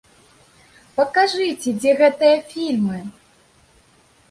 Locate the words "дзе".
1.81-1.91